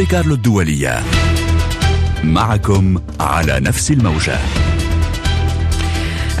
[0.00, 1.02] مونتي كارلو الدولية.
[2.24, 4.69] معكم على نفس الموجة.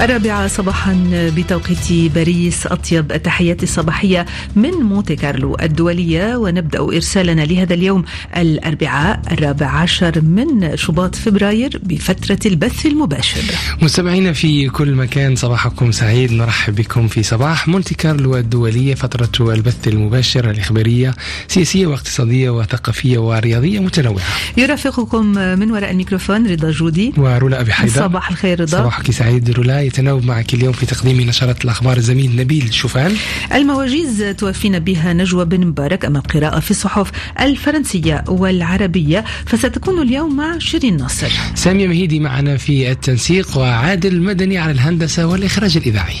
[0.00, 0.96] الرابعة صباحا
[1.36, 4.26] بتوقيت باريس أطيب التحيات الصباحية
[4.56, 8.04] من مونتي كارلو الدولية ونبدأ إرسالنا لهذا اليوم
[8.36, 13.40] الأربعاء الرابع عشر من شباط فبراير بفترة البث المباشر.
[13.82, 16.32] مستمعينا في كل مكان صباحكم سعيد.
[16.32, 21.14] نرحب بكم في صباح مونتي كارلو الدولية فترة البث المباشر الإخبارية
[21.48, 24.24] سياسية واقتصادية وثقافية ورياضية متنوعة.
[24.56, 25.26] يرافقكم
[25.58, 27.12] من وراء الميكروفون رضا جودي.
[27.16, 27.92] ورولا أبي حيدر.
[27.92, 28.78] صباح الخير رضا.
[28.78, 33.16] صباحك سعيد رولا يتناوب معك اليوم في تقديم نشرة الأخبار الزميل نبيل شوفان.
[33.54, 40.58] المواجيز توفينا بها نجوى بن مبارك أما القراءة في الصحف الفرنسية والعربية فستكون اليوم مع
[40.58, 41.30] شيرين ناصر.
[41.54, 46.16] سامية مهيدي معنا في التنسيق وعادل مدني على الهندسة والإخراج الإذاعي.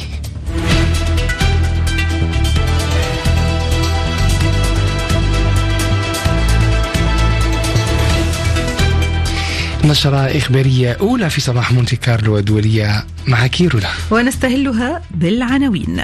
[9.84, 13.88] نشرة إخبارية أولى في صباح مونتي كارلو الدولية مع كيرولا.
[14.10, 16.02] ونستهلها بالعناوين.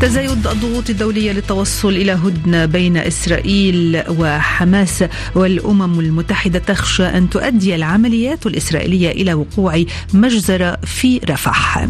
[0.00, 8.46] تزايد الضغوط الدولية للتوصل إلى هدنة بين إسرائيل وحماس والأمم المتحدة تخشى أن تؤدي العمليات
[8.46, 11.88] الإسرائيلية إلى وقوع مجزرة في رفح.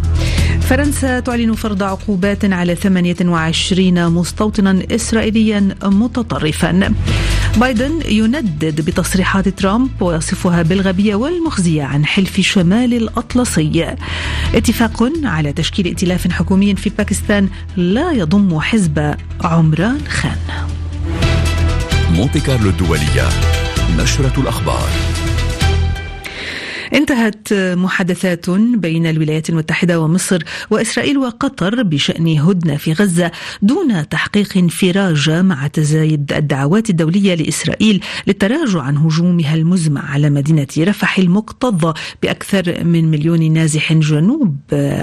[0.60, 6.94] فرنسا تعلن فرض عقوبات على 28 مستوطنا إسرائيليا متطرفا.
[7.58, 13.96] بايدن يندد بتصريحات ترامب ويصفها بالغبية والمخزية عن حلف شمال الأطلسي.
[14.54, 20.38] اتفاق على تشكيل ائتلاف حكومي في باكستان لا يضم حزب عمران خان.
[22.10, 23.28] مونتي كارلو الدولية
[23.98, 24.88] نشرة الأخبار.
[26.94, 33.30] انتهت محادثات بين الولايات المتحدة ومصر وإسرائيل وقطر بشأن هدنة في غزة
[33.62, 41.18] دون تحقيق انفراج مع تزايد الدعوات الدولية لإسرائيل للتراجع عن هجومها المزمع على مدينة رفح
[41.18, 44.56] المكتظة بأكثر من مليون نازح جنوب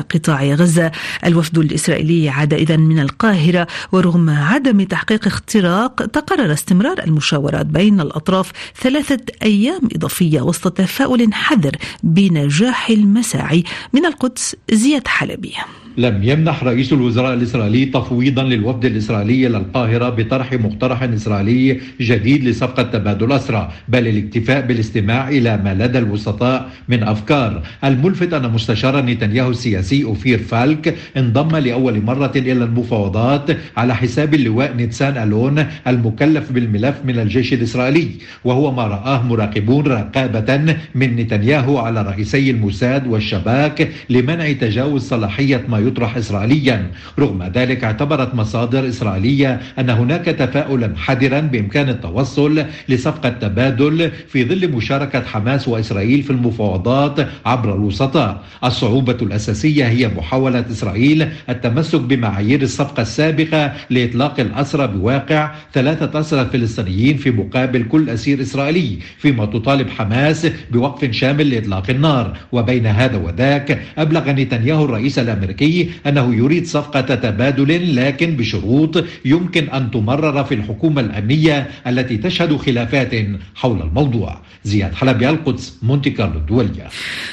[0.09, 0.91] قطاع غزة.
[1.25, 8.51] الوفد الإسرائيلي عاد إذا من القاهرة ورغم عدم تحقيق اختراق تقرر استمرار المشاورات بين الأطراف
[8.81, 13.63] ثلاثة أيام إضافية وسط تفاؤل حذر بنجاح المساعي
[13.93, 15.53] من القدس زياد حلبي.
[15.97, 23.31] لم يمنح رئيس الوزراء الإسرائيلي تفويضا للوفد الإسرائيلي للقاهرة بطرح مقترح إسرائيلي جديد لصفقة تبادل
[23.31, 27.51] أسرى بل الاكتفاء بالاستماع إلى ما لدى الوسطاء من أفكار.
[27.83, 33.47] الملفت أن مستشار نتنياهو السياسي أوفير فالك انضم لأول مرة إلى المفاوضات
[33.77, 38.07] على حساب اللواء نيتسان ألون المكلف بالملف من الجيش الإسرائيلي
[38.43, 41.64] وهو ما رآه مراقبون رقابة من نتنياهو.
[41.69, 46.91] على رئيسي الموساد والشباك لمنع تجاوز صلاحية ما يطرح إسرائيليا.
[47.19, 54.71] رغم ذلك اعتبرت مصادر إسرائيلية أن هناك تفاؤلا حذرا بإمكان التوصل لصفقة تبادل في ظل
[54.71, 63.01] مشاركة حماس وإسرائيل في المفاوضات عبر الوسطاء الصعوبة الأساسية هي محاولة إسرائيل التمسك بمعايير الصفقة
[63.01, 70.47] السابقة لإطلاق الأسرى بواقع ثلاثة أسرى فلسطينيين في مقابل كل أسير إسرائيلي فيما تطالب حماس
[70.71, 72.37] بوقف شامل لإطلاق النار.
[72.51, 79.91] وبين هذا وذاك أبلغ نتنياهو الرئيس الأمريكي أنه يريد صفقة تبادل لكن بشروط يمكن أن
[79.91, 83.11] تمرر في الحكومة الأمنية التي تشهد خلافات
[83.55, 84.41] حول الموضوع.
[84.63, 86.87] زياد حلبي القدس مونتي كارلو الدولية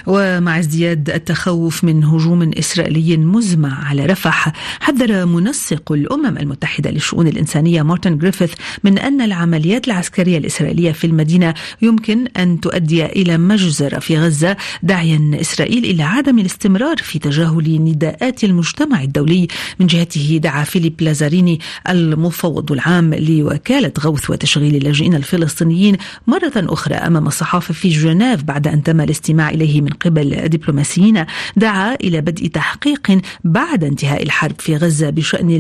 [0.06, 7.83] ومع ازدياد التخوف من هجوم إسرائيلي مزمع على رفح حذر منسق الأمم المتحدة للشؤون الإنسانية
[7.83, 8.53] مارتن جريفيث
[8.84, 15.30] من أن العمليات العسكرية الإسرائيلية في المدينة يمكن أن تؤدي إلى مجزرة في غزة داعيا
[15.40, 19.48] إسرائيل إلى عدم الاستمرار في تجاهل نداءات المجتمع الدولي.
[19.80, 25.96] من جهته دعا فيليب لازاريني المفوض العام لوكالة غوث وتشغيل اللاجئين الفلسطينيين
[26.26, 31.24] مرة أخرى أمام الصحافة في جنيف بعد أن تم الاستماع إليه من قبل دبلوماسيين.
[31.56, 35.50] دعا إلى بدء تحقيق بعد انتهاء الحرب في غزة بشأن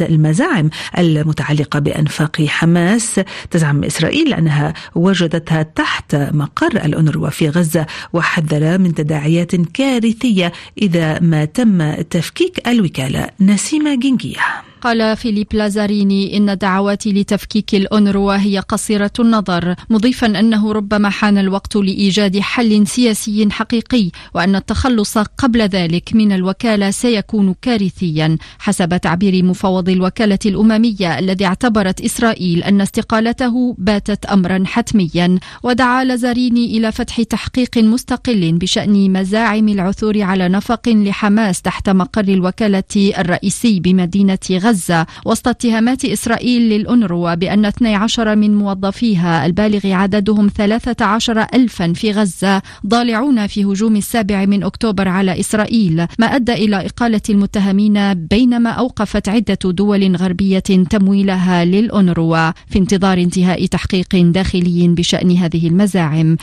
[0.00, 3.20] المزاعم المتعلقة بأنفاق حماس.
[3.50, 10.52] تزعم إسرائيل أنها وجدتها تحت مقر الأونروا في غزة وحذر من تداعيات كارثية
[10.82, 14.71] إذا ما تم تفكيك الوكالة نسيمة جنجية.
[14.82, 21.76] قال فيليب لازاريني إن دعواتي لتفكيك الأونروا هي قصيرة النظر مضيفا أنه ربما حان الوقت
[21.76, 28.38] لإيجاد حل سياسي حقيقي وأن التخلص قبل ذلك من الوكالة سيكون كارثيا.
[28.58, 36.76] حسب تعبير مفوض الوكالة الأممية الذي اعتبرت إسرائيل أن استقالته باتت أمرا حتميا ودعا لازاريني
[36.78, 44.38] إلى فتح تحقيق مستقل بشأن مزاعم العثور على نفق لحماس تحت مقر الوكالة الرئيسي بمدينة
[44.50, 44.71] غزة.
[44.72, 52.62] غزة وسط اتهامات إسرائيل للأنروا بأن 12 من موظفيها البالغ عددهم 13 ألفا في غزة
[52.86, 59.28] ضالعون في هجوم السابع من أكتوبر على إسرائيل ما أدى إلى إقالة المتهمين بينما أوقفت
[59.28, 60.58] عدة دول غربية
[60.90, 66.36] تمويلها للأنروا في انتظار انتهاء تحقيق داخلي بشأن هذه المزاعم.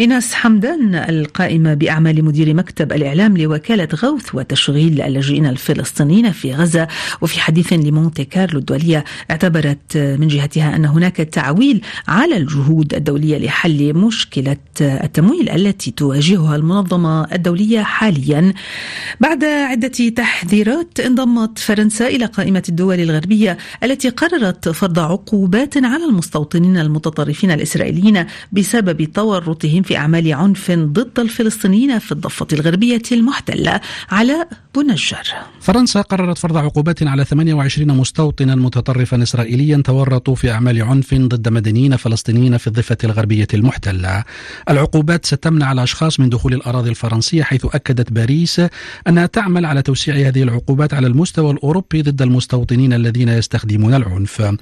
[0.00, 6.88] إيناس حمدان القائمة بأعمال مدير مكتب الإعلام لوكالة غوث وتشغيل اللاجئين الفلسطينيين في غزة
[7.20, 13.94] وفي حديث لمونتي كارلو الدولية اعتبرت من جهتها أن هناك تعويل على الجهود الدولية لحل
[13.94, 18.52] مشكلة التمويل التي تواجهها المنظمة الدولية حاليا.
[19.20, 26.78] بعد عدة تحذيرات انضمت فرنسا إلى قائمة الدول الغربية التي قررت فرض عقوبات على المستوطنين
[26.78, 34.46] المتطرفين الإسرائيليين بسبب تورطهم في أعمال عنف ضد الفلسطينيين في الضفة الغربية المحتلة على
[34.76, 35.28] بنجر.
[35.60, 41.96] فرنسا قررت فرض عقوبات على 28 مستوطنا متطرفا إسرائيليا تورطوا في أعمال عنف ضد مدنيين
[41.96, 44.24] فلسطينيين في الضفة الغربية المحتلة.
[44.70, 48.62] العقوبات ستمنع الأشخاص من دخول الأراضي الفرنسية حيث أكدت باريس
[49.08, 54.56] أنها تعمل على توسيع هذه العقوبات على المستوى الأوروبي ضد المستوطنين الذين يستخدمون العنف.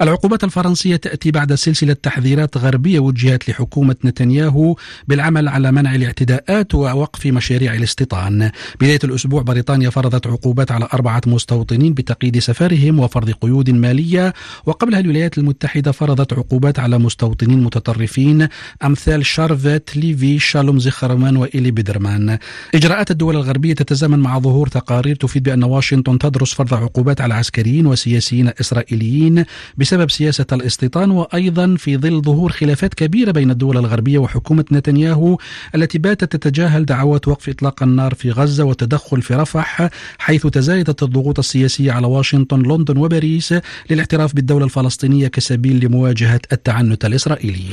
[0.00, 4.76] العقوبات الفرنسية تأتي بعد سلسلة تحذيرات غربية وجهت لحكومة نتنياهو
[5.08, 8.50] بالعمل على منع الاعتداءات ووقف مشاريع الاستيطان.
[8.80, 14.34] بداية الأسبوع بريطانيا فرضت عقوبات على أربعة مستوطنين بتقييد سفرهم وفرض قيود مالية.
[14.66, 18.48] وقبلها الولايات المتحدة فرضت عقوبات على مستوطنين متطرفين
[18.84, 22.38] أمثال شارفيت ليفي شالوم زخرمان وإيلي بيدرمان.
[22.74, 27.86] إجراءات الدول الغربية تتزامن مع ظهور تقارير تفيد بأن واشنطن تدرس فرض عقوبات على عسكريين
[27.86, 29.44] وسياسيين إسرائيليين
[29.76, 35.38] بسبب سياسة الاستيطان وأيضا في ظل ظهور خلافات كبيرة بين الدول الغربية وحكومة نتنياهو
[35.74, 39.88] التي باتت تتجاهل دعوات وقف إطلاق النار في غزة وتدخل في رفح
[40.18, 43.54] حيث تزايدت الضغوط السياسية على واشنطن لندن وباريس
[43.90, 47.64] للاعتراف بالدولة الفلسطينية كسبيل لمواجهة التعنت الإسرائيلي.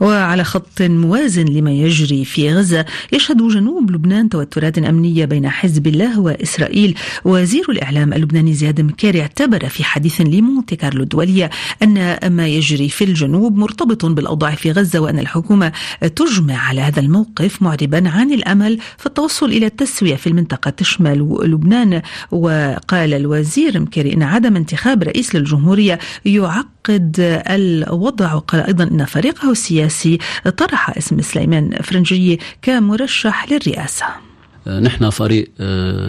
[0.00, 6.20] وعلى خط موازن لما يجري في غزة يشهد جنوب لبنان توترات أمنية بين حزب الله
[6.20, 6.94] وإسرائيل.
[7.24, 11.50] وزير الإعلام اللبناني زياد مكاري اعتبر في حديث لمونتي كارلو الدولية
[11.82, 15.72] أن ما يجري في الجنوب مرتبط بالأوضاع في غزة وأن الحكومة
[16.16, 22.02] تجمع على هذا الموقف معربا عن الأمل في التوصل إلى التسوية في المنطقة تشمل لبنان.
[22.30, 28.34] وقال الوزير مكاري أن عدم انتخاب رئيس للجمهورية يعقد الوضع.
[28.34, 30.18] وقال أيضا أن فريقه السياسي
[30.56, 34.06] طرح اسم سليمان فرنجية كمرشح للرئاسة.
[34.80, 35.50] نحن فريق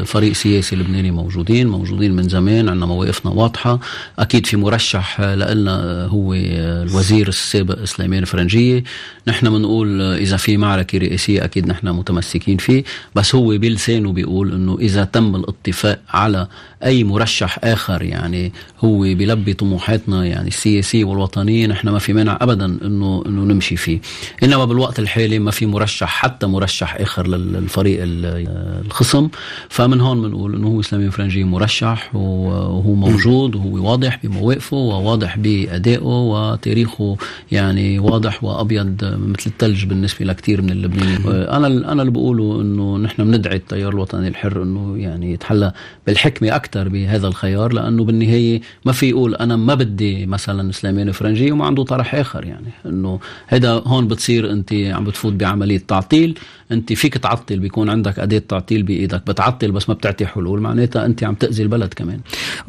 [0.06, 3.80] فريق سياسي لبناني موجودين موجودين من زمان عندنا مواقفنا واضحة.
[4.20, 8.84] أكيد في مرشح لنا هو الوزير السابق سليمان فرنجية
[9.28, 12.84] نحن بنقول إذا في معركة رئاسية أكيد نحن متمسكين فيه.
[13.16, 16.48] بس هو بلسانه بيقول إنه إذا تم الاتفاق على
[16.86, 18.54] أي مرشح آخر يعني
[18.84, 24.00] هو بيلبي طموحاتنا يعني السياسية والوطنية نحن ما في مانع أبدا إنه إنه نمشي فيه.
[24.44, 29.30] إنما بالوقت الحالي ما في مرشح حتى مرشح آخر للفريق الخصم.
[29.70, 36.02] فمن هون بنقول إنه هو إسلامي فرنجي مرشح وهو موجود وهو واضح بمواقفه وواضح بأدائه
[36.04, 37.18] وتاريخه
[37.52, 41.22] يعني واضح وأبيض مثل الثلج بالنسبة لكثير من اللبنانيين.
[41.28, 45.74] أنا أنا اللي بقوله إنه نحن بندعي التيار الوطني الحر إنه يعني يتحلى
[46.08, 51.52] بالحكمة أكثر بهذا الخيار لأنه بالنهاية ما في يقول أنا ما بدي مثلا سليمان فرنجي
[51.52, 52.68] وما عنده طرح آخر يعني.
[52.86, 56.40] إنه هذا هون بتصير أنت عم بتفوت بعملية تعطيل
[56.72, 61.24] أنت فيك تعطل بيكون عندك أداة تعطيل بإيدك بتعطل بس ما بتعطي حلول معناتها أنت
[61.24, 62.20] عم تأذي البلد كمان.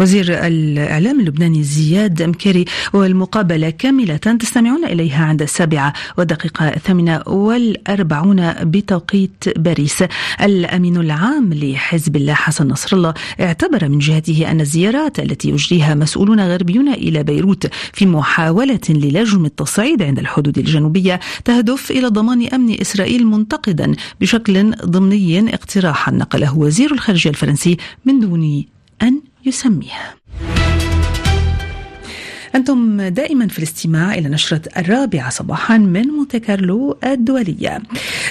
[0.00, 9.44] وزير الإعلام اللبناني زياد مكري والمقابلة كاملة تستمعون إليها عند السابعة والدقيقه الثامنة والأربعون بتوقيت
[9.56, 10.04] باريس.
[10.42, 16.40] الأمين العام لحزب الله حسن نصر الله اعتبر من جهته أن الزيارات التي يجريها مسؤولون
[16.40, 23.26] غربيون إلى بيروت في محاولة للجم التصعيد عند الحدود الجنوبية تهدف إلى ضمان أمن إسرائيل
[23.26, 28.64] منتقدا بشكل ضمني اقتراحا نقله وزير الخارجية الفرنسي من دون
[29.02, 30.16] أن يسميه
[32.54, 37.82] أنتم دائما في الاستماع إلى نشرة الرابعة صباحا من مونتي كارلو الدولية.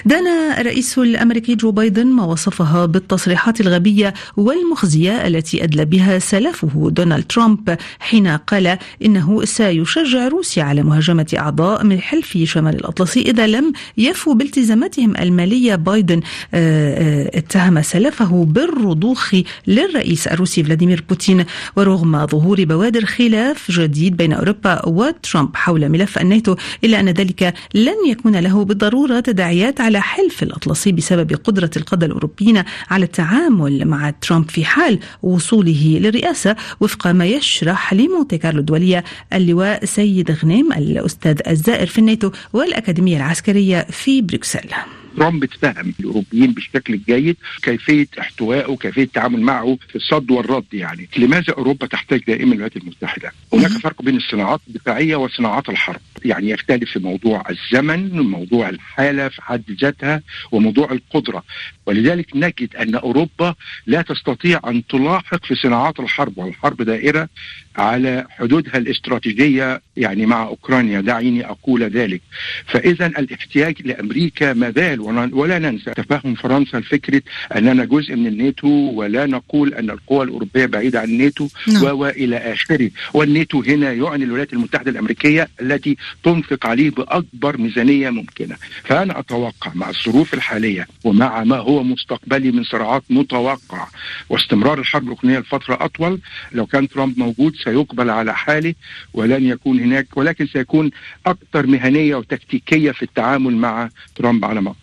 [0.05, 0.27] دان
[0.59, 7.77] الرئيس الأمريكي جو بايدن ما وصفها بالتصريحات الغبية والمخزية التي أدلى بها سلفه دونالد ترامب
[7.99, 14.33] حين قال إنه سيشجع روسيا على مهاجمة أعضاء من حلف شمال الأطلسي إذا لم يفوا
[14.33, 15.75] بالتزاماتهم المالية.
[15.75, 16.21] بايدن
[16.53, 19.35] اتهم سلفه بالرضوخ
[19.67, 26.17] للرئيس الروسي فلاديمير بوتين ورغم ظهور بوادر خلاف جديد الجديد بين أوروبا وترامب حول ملف
[26.17, 32.05] الناتو إلا أن ذلك لن يكون له بالضرورة تداعيات على حلف الأطلسي بسبب قدرة القادة
[32.05, 39.03] الأوروبيين على التعامل مع ترامب في حال وصوله للرئاسة وفق ما يشرح لمونتي كارلو الدولية
[39.33, 44.69] اللواء سيد غنيم الأستاذ الزائر في الناتو والأكاديمية العسكرية في بروكسل.
[45.17, 51.09] ترامب اتفهم الأوروبيين بالشكل الجيد كيفية احتوائه وكيفيه التعامل معه في الصد والرد يعني.
[51.17, 56.01] لماذا أوروبا تحتاج دائما الولايات المتحدة؟ هناك فرق بين الصناعات الدفاعية وصناعات الحرب.
[56.25, 61.43] يعني يختلف في موضوع الزمن وموضوع الحالة في حد ذاتها وموضوع القدرة.
[61.85, 63.55] ولذلك نجد أن أوروبا
[63.85, 67.29] لا تستطيع أن تلاحق في صناعات الحرب والحرب دائرة
[67.75, 69.81] على حدودها الاستراتيجية.
[69.97, 72.21] يعني مع أوكرانيا دعيني أقول ذلك.
[72.65, 75.01] فاذا الاحتياج لأمريكا ما زال
[75.33, 77.21] ولا ننسى تفهم فرنسا لفكره
[77.55, 81.83] أننا جزء من الناتو ولا نقول أن القوى الأوروبية بعيدة عن الناتو نعم.
[81.83, 82.89] وإلى آخره.
[83.13, 88.55] والناتو هنا يعني الولايات المتحدة الأمريكية التي تنفق عليه بأكبر ميزانية ممكنة.
[88.83, 93.87] فأنا أتوقع مع الظروف الحالية ومع ما هو مستقبلي من صراعات متوقع
[94.29, 96.19] واستمرار الحرب الأوكرانية لفترة أطول
[96.51, 98.73] لو كان ترامب موجود سيقبل على حاله
[99.13, 100.91] ولن يكون هناك ولكن سيكون
[101.25, 104.73] أكثر مهنية وتكتيكية في التعامل مع ترامب على ما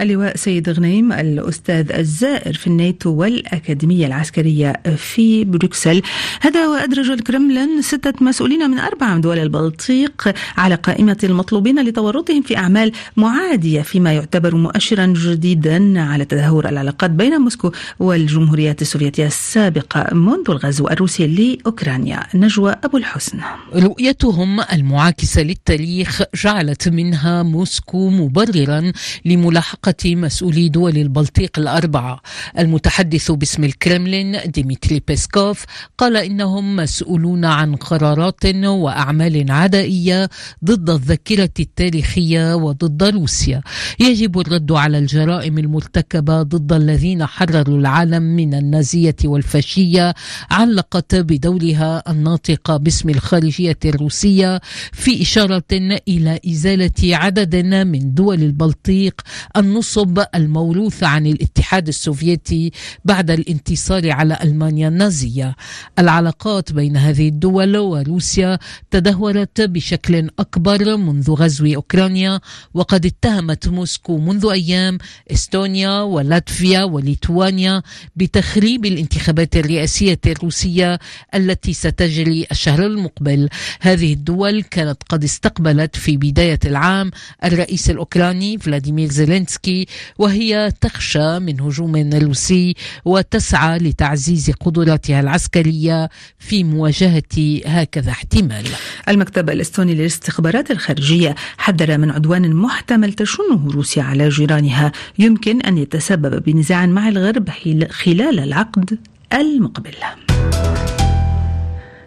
[0.00, 6.02] اللواء سيد غنيم الأستاذ الزائر في الناتو والأكاديمية العسكرية في بروكسل.
[6.40, 12.56] هذا وأدرج الكرملين ستة مسؤولين من أربع من دول البلطيق على قائمة المطلوبين لتورطهم في
[12.56, 20.44] أعمال معادية فيما يعتبر مؤشرا جديدا على تدهور العلاقات بين موسكو والجمهوريات السوفيتية السابقة منذ
[20.48, 22.26] الغزو الروسي لأوكرانيا.
[22.34, 23.38] نجوى أبو الحسن.
[23.74, 28.92] رؤيتهم المعاكسة للتاريخ جعلت منها موسكو مبررا
[29.24, 32.20] لملاحقة موافقة مسؤولي دول البلطيق الأربعة.
[32.58, 35.64] المتحدث باسم الكرملين ديمتري بيسكوف
[35.98, 40.28] قال إنهم مسؤولون عن قرارات وأعمال عدائية
[40.64, 43.60] ضد الذاكرة التاريخية وضد روسيا.
[44.00, 50.14] يجب الرد على الجرائم المرتكبة ضد الذين حرروا العالم من النازية والفاشية
[50.50, 54.60] علقت بدورها الناطقة باسم الخارجية الروسية
[54.92, 55.62] في إشارة
[56.08, 59.20] إلى إزالة عدد من دول البلطيق
[59.56, 62.72] النصب الموروثة عن الاتحاد السوفيتي
[63.04, 65.56] بعد الانتصار على ألمانيا النازية.
[65.98, 68.58] العلاقات بين هذه الدول وروسيا
[68.90, 72.40] تدهورت بشكل أكبر منذ غزو أوكرانيا
[72.74, 74.98] وقد اتهمت موسكو منذ أيام
[75.32, 77.82] إستونيا ولاتفيا وليتوانيا
[78.16, 80.98] بتخريب الانتخابات الرئاسية الروسية
[81.34, 83.48] التي ستجري الشهر المقبل.
[83.80, 87.10] هذه الدول كانت قد استقبلت في بداية العام
[87.44, 89.86] الرئيس الأوكراني فلاديمير زيلينسكي زيلينسكي
[90.18, 97.22] وهي تخشى من هجوم روسي وتسعى لتعزيز قدراتها العسكرية في مواجهة
[97.66, 98.64] هكذا احتمال.
[99.08, 104.92] المكتب الإستوني للاستخبارات الخارجية حذر من عدوان محتمل تشنه روسيا على جيرانها.
[105.18, 107.48] يمكن أن يتسبب بنزاع مع الغرب
[107.90, 108.98] خلال العقد
[109.32, 109.94] المقبل.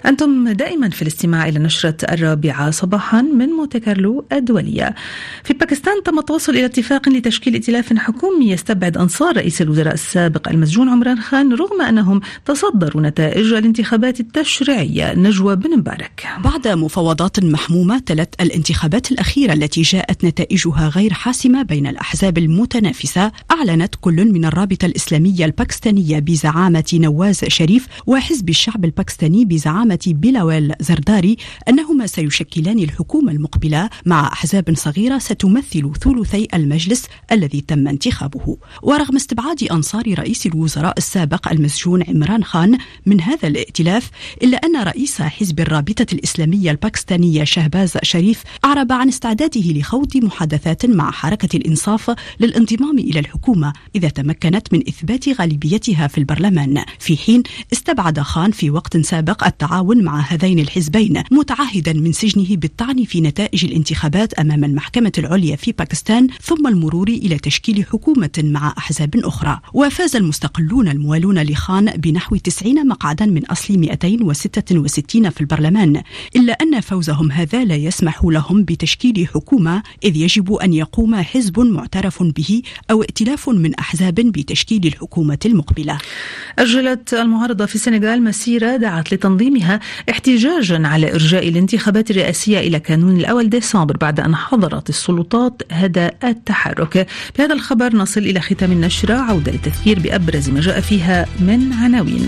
[0.06, 4.96] أنتم دائما في الاستماع إلى نشرة الرابعة صباحا من مونتي كارلو الدولية.
[5.44, 10.90] في باكستان تم التوصل إلى اتفاق لتشكيل ائتلاف حكومي يستبعد أنصار رئيس الوزراء السابق المسجون
[10.90, 15.14] عمران خان رغم أنهم تصدروا نتائج الانتخابات التشريعية.
[15.14, 16.28] نجوى بن مبارك.
[16.44, 23.96] بعد مفاوضات محمومة تلت الانتخابات الأخيرة التي جاءت نتائجها غير حاسمة بين الأحزاب المتنافسة أعلنت
[24.02, 31.38] كل من الرابطة الإسلامية الباكستانية بزعامة نواز شريف وحزب الشعب الباكستاني بزعامة العامة بلاوال زرداري
[31.70, 38.58] أنهما سيشكلان الحكومة المقبلة مع أحزاب صغيرة ستمثل ثلثي المجلس الذي تم انتخابه.
[38.82, 44.10] ورغم استبعاد أنصار رئيس الوزراء السابق المسجون عمران خان من هذا الائتلاف
[44.44, 51.12] إلا أن رئيس حزب الرابطة الإسلامية الباكستانية شهباز شريف أعرب عن استعداده لخوض محادثات مع
[51.12, 56.84] حركة الإنصاف للانضمام إلى الحكومة إذا تمكنت من إثبات غالبيتها في البرلمان.
[57.00, 57.44] في حين
[57.74, 63.22] استبعد خان في وقت سابق التعاون التعاون مع هذين الحزبين متعهدا من سجنه بالطعن في
[63.22, 69.60] نتائج الانتخابات أمام المحكمة العليا في باكستان ثم المرور إلى تشكيل حكومة مع أحزاب أخرى.
[69.74, 76.02] وفاز المستقلون الموالون لخان بنحو 90 مقعدا من أصل 266 في البرلمان.
[76.36, 82.24] إلا أن فوزهم هذا لا يسمح لهم بتشكيل حكومة إذ يجب أن يقوم حزب معترف
[82.24, 82.62] به
[82.92, 85.98] أو ائتلاف من أحزاب بتشكيل الحكومة المقبلة.
[86.60, 89.71] أجلت المعارضة في السنغال مسيرة دعت لتنظيمها
[90.10, 97.08] احتجاجا على إرجاء الانتخابات الرئاسية إلى كانون الأول ديسمبر بعد أن حظرت السلطات هذا التحرك.
[97.38, 99.14] بهذا الخبر نصل إلى ختام النشرة.
[99.14, 102.28] عودة للتذكير بأبرز ما جاء فيها من عناوين.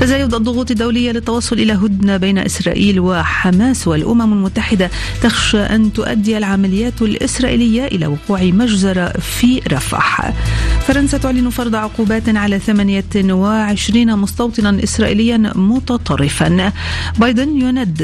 [0.00, 4.90] تزايد الضغوط الدولية للتوصل إلى هدنة بين إسرائيل وحماس والأمم المتحدة
[5.22, 10.32] تخشى أن تؤدي العمليات الإسرائيلية إلى وقوع مجزرة في رفح.
[10.86, 16.45] فرنسا تعلن فرض عقوبات على 28 مستوطنا إسرائيليا متطرفا
[17.18, 18.02] بايدن يندد